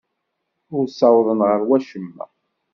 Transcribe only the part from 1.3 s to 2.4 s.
ɣer wacemma.